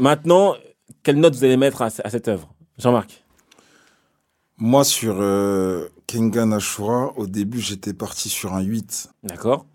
[0.00, 0.54] Maintenant,
[1.02, 2.52] quelle note vous allez mettre à, à cette œuvre?
[2.78, 3.24] Jean-Marc?
[4.58, 9.08] Moi, sur euh, Kengan Ashura, au début, j'étais parti sur un 8.
[9.24, 9.66] D'accord.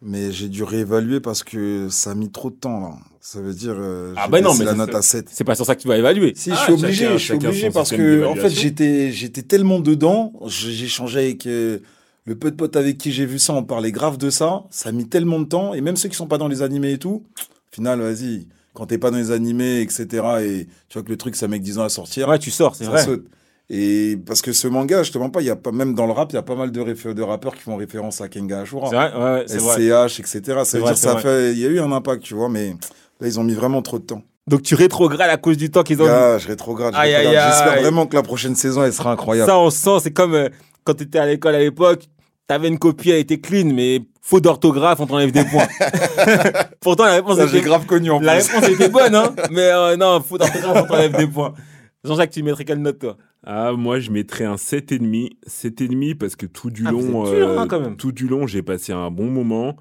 [0.00, 2.80] Mais j'ai dû réévaluer parce que ça a mis trop de temps.
[2.80, 2.90] Là.
[3.20, 5.28] Ça veut dire euh, Ah ben non, mais la note à 7.
[5.30, 6.34] C'est pas sur ça que tu vas évaluer.
[6.36, 9.42] Si, Ah, je suis obligé, chacun- je suis obligé parce que en fait j'étais j'étais
[9.42, 11.80] tellement dedans, j'ai changé avec euh,
[12.26, 14.90] le peu de potes avec qui j'ai vu ça, on parlait grave de ça, ça
[14.90, 16.98] a mis tellement de temps et même ceux qui sont pas dans les animés et
[16.98, 18.46] tout, au final vas-y,
[18.78, 20.06] quand t'es pas dans les animés etc
[20.40, 22.50] et tu vois que le truc ça met que 10 ans à sortir, Ouais, tu
[22.50, 23.04] sors, c'est vrai.
[23.04, 23.26] saute.
[23.70, 26.06] Et parce que ce manga, je te mens pas, il y a pas même dans
[26.06, 28.88] le rap, il y a pas mal de, rappeurs qui font référence à Kenga Ashura.
[28.88, 30.08] C'est vrai, ouais, c'est vrai.
[30.08, 30.40] SCH, etc.
[30.64, 31.22] Ça veut vrai, dire ça vrai.
[31.22, 32.70] fait, il y a eu un impact, tu vois, mais
[33.20, 34.22] là ils ont mis vraiment trop de temps.
[34.46, 36.10] Donc tu rétrogrades à cause du temps qu'ils ont mis.
[36.10, 36.94] Gars, je rétrograde.
[36.94, 39.50] J'espère vraiment que la prochaine saison, elle sera incroyable.
[39.50, 40.48] Ça, on sent, c'est comme euh,
[40.84, 42.04] quand tu étais à l'école à l'époque,
[42.48, 45.68] t'avais une copie, elle était clean, mais faute d'orthographe, on t'enlève des points.
[46.80, 48.48] Pourtant, la réponse, Ça, était, grave connu en la plus.
[48.50, 49.34] réponse était bonne, hein.
[49.52, 51.54] Mais euh, non, faute d'orthographe, on t'enlève des points.
[52.04, 53.16] Jean-Jacques, tu mettrais quelle note, toi?
[53.44, 55.30] Ah, moi, je mettrais un 7,5.
[55.46, 57.96] 7,5 parce que tout du Ah, long, dur, euh, hein, quand même.
[57.96, 59.76] tout du long, j'ai passé un bon moment.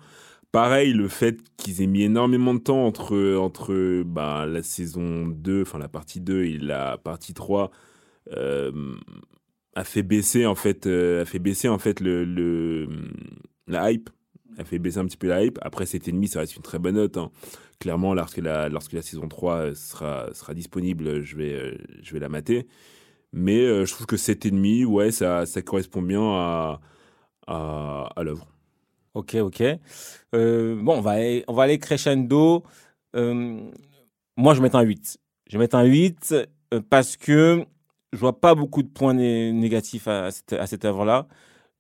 [0.52, 5.62] Pareil, le fait qu'ils aient mis énormément de temps entre, entre bah, la saison 2,
[5.64, 7.70] enfin la partie 2 et la partie 3,
[8.36, 8.72] euh,
[9.78, 12.88] a fait baisser en fait, euh, a fait baisser en fait le, le
[13.68, 14.10] la hype,
[14.58, 15.60] a fait baisser un petit peu la hype.
[15.62, 17.18] Après 7,5, ça reste une très bonne note.
[17.18, 17.30] hein.
[17.80, 22.20] Clairement, lorsque la, lorsque la saison 3 sera, sera disponible, je vais, euh, je vais
[22.20, 22.66] la mater.
[23.34, 26.80] Mais euh, je trouve que 7,5, ouais, ça, ça correspond bien à,
[27.46, 28.48] à, l'œuvre.
[29.14, 29.62] Ok, ok.
[30.34, 32.64] Euh, bon, on va, aller, on va aller crescendo.
[33.16, 33.62] Euh,
[34.38, 35.20] moi, je vais mettre un 8.
[35.48, 36.34] Je vais mettre un 8
[36.74, 37.64] euh, parce que
[38.14, 41.28] je vois pas beaucoup de points né- négatifs à, à cette, à cette œuvre-là.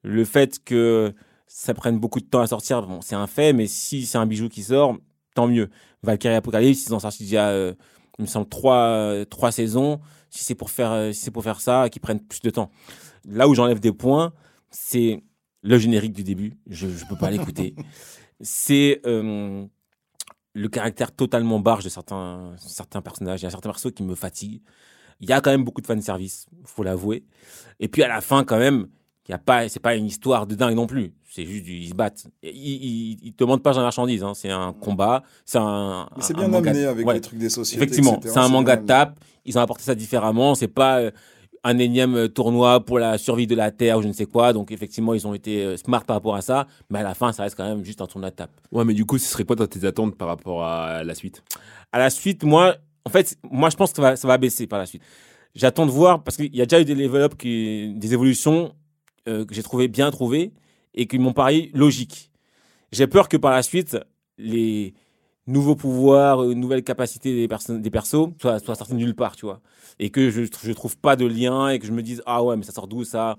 [0.04, 1.14] Le fait que
[1.48, 4.26] ça prenne beaucoup de temps à sortir, bon, c'est un fait, mais si c'est un
[4.26, 4.98] bijou qui sort,
[5.36, 5.70] tant mieux.
[6.04, 7.74] Valkyrie Apocalypse, ils ont sorti déjà, euh,
[8.20, 10.00] il me semble, trois, euh, trois saisons.
[10.30, 12.70] Si c'est pour faire, euh, si c'est pour faire ça, qu'ils prennent plus de temps.
[13.26, 14.34] Là où j'enlève des points,
[14.70, 15.24] c'est
[15.62, 16.58] le générique du début.
[16.68, 17.76] Je ne peux pas l'écouter.
[18.40, 19.66] C'est euh,
[20.54, 23.42] le caractère totalement barge de certains, certains personnages.
[23.42, 24.62] Il y a certains persos qui me fatiguent.
[25.20, 27.24] Il y a quand même beaucoup de fanservice, faut l'avouer.
[27.80, 28.88] Et puis à la fin, quand même,
[29.28, 31.14] il y a pas, c'est pas une histoire de dingue non plus.
[31.30, 32.26] C'est juste, du- ils se battent.
[32.42, 34.24] Ils, ils, ils te demandent pas de marchandise.
[34.24, 34.34] Hein.
[34.34, 35.24] C'est un combat.
[35.46, 36.08] C'est un.
[36.16, 37.16] Mais c'est un bien manga- amené avec Ouais.
[37.16, 37.84] les trucs des sociétés.
[37.84, 38.32] Effectivement, etc.
[38.34, 39.20] c'est un manga de tape.
[39.46, 40.56] Ils ont apporté ça différemment.
[40.56, 41.12] C'est pas euh,
[41.64, 44.54] un énième euh, tournoi pour la survie de la Terre ou je ne sais quoi.
[44.54, 46.66] Donc, effectivement, ils ont été euh, smart par rapport à ça.
[46.90, 48.52] Mais à la fin, ça reste quand même juste un tournoi de tape.
[48.72, 51.44] Ouais, mais du coup, ce serait quoi dans tes attentes par rapport à la suite?
[51.92, 54.86] À la suite, moi, en fait, moi, je pense que ça va, baisser par la
[54.86, 55.02] suite.
[55.56, 58.76] J'attends de voir parce qu'il y a déjà eu des évolutions
[59.30, 60.52] euh, que j'ai trouvé bien trouvées
[60.94, 62.34] et qui m'ont paru logiques.
[62.92, 63.98] J'ai peur que par la suite,
[64.38, 64.94] les
[65.46, 69.46] nouveaux pouvoirs, euh, nouvelles capacités des, personnes, des persos soient, soient sortis nulle part, tu
[69.46, 69.62] vois.
[70.00, 72.58] Et que je ne trouve pas de lien et que je me dise, ah ouais,
[72.58, 73.38] mais ça sort d'où ça?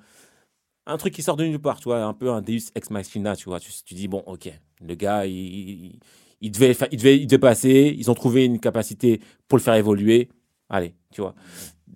[0.86, 3.36] Un truc qui sort de nulle part, tu vois, un peu un Deus Ex Machina,
[3.36, 3.60] tu vois.
[3.60, 5.98] Tu, dis, bon, ok, le gars, il,
[6.40, 9.62] il devait, fa- il, devait, il devait passer, ils ont trouvé une capacité pour le
[9.62, 10.28] faire évoluer.
[10.68, 11.34] Allez, tu vois.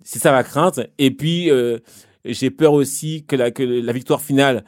[0.03, 0.79] C'est ça ma crainte.
[0.97, 1.79] Et puis, euh,
[2.25, 4.65] j'ai peur aussi que la, que la victoire finale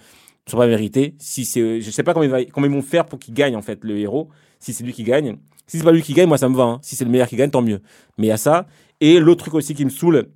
[0.48, 1.16] soit pas méritée.
[1.20, 3.62] Si c'est, je sais pas comment, il va- ils vont faire pour qu'il gagne, en
[3.62, 4.30] fait, le héros.
[4.60, 5.38] Si c'est lui qui gagne.
[5.68, 6.64] Si c'est pas lui qui gagne, moi, ça me va.
[6.64, 6.80] hein.
[6.82, 7.82] Si c'est le meilleur qui gagne, tant mieux.
[8.18, 8.68] Mais il y a ça.
[9.02, 10.28] Et l'autre truc aussi qui me saoule,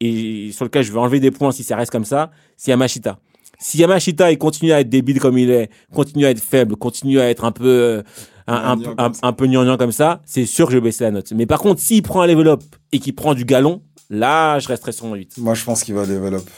[0.00, 3.18] et sur lequel je vais enlever des points si ça reste comme ça, c'est Yamashita.
[3.58, 7.18] Si Yamashita il continue à être débile comme il est, continue à être faible, continue
[7.18, 8.02] à être un peu euh,
[8.46, 9.20] un, peu- comme un, ça.
[9.26, 11.32] un peu gnangnan comme ça, c'est sûr que je vais baisser la note.
[11.32, 12.62] Mais par contre, s'il prend un level up
[12.92, 15.38] et qu'il prend du galon, là, je resterai sur mon 8.
[15.38, 16.50] Moi, je pense qu'il va développer.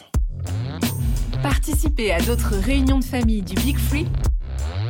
[1.43, 4.07] Participez à d'autres réunions de famille du Big Free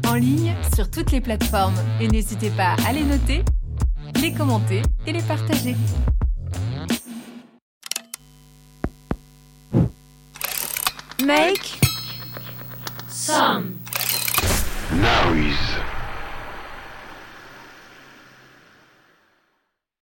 [0.08, 3.44] en ligne sur toutes les plateformes et n'hésitez pas à les noter,
[4.20, 5.76] les commenter et les partager.
[11.24, 11.78] Make
[15.00, 15.58] Now is